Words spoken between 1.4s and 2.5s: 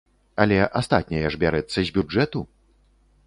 бярэцца з бюджэту!